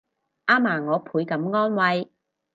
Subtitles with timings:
[0.45, 2.09] 阿嫲我倍感安慰